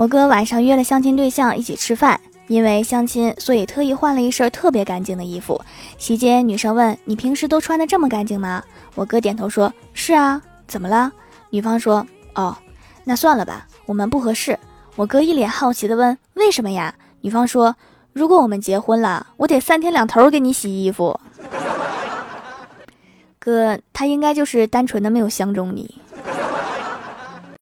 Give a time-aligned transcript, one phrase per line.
[0.00, 5.60] 我哥晚上约了相亲对象一起吃饭因为相亲所以特意换了一身特别干净的衣服
[5.98, 11.12] 席间女生问你平时都穿的这么干净吗我哥点头说是啊怎么了
[11.50, 12.56] 女方说哦
[13.04, 14.58] 那算了吧我们不合适
[14.96, 17.76] 我哥一脸好奇的问为什么呀女方说
[18.14, 21.20] 如果我们结婚了我得三天两头给你洗衣服
[23.38, 26.00] 哥他应该就是单纯的没有相中你。